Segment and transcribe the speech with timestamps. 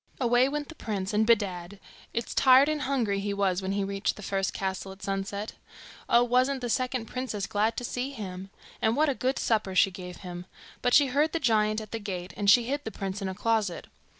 [0.19, 1.79] Away went the prince, and bedad!
[2.11, 5.53] it's tired and hungry he was when he reached the first castle, at sunset.
[6.09, 8.49] Oh, wasn't the second princess glad to see him!
[8.81, 10.47] And what a good supper she gave him.
[10.81, 13.35] But she heard the giant at the gate, and she hid the prince in a
[13.35, 13.85] closet.